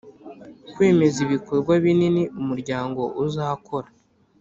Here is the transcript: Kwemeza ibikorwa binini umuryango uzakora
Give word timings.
Kwemeza 0.73 1.17
ibikorwa 1.25 1.73
binini 1.83 2.23
umuryango 2.41 3.01
uzakora 3.23 3.87